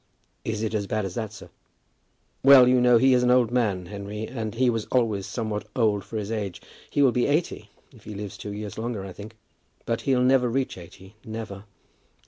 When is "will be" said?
7.03-7.27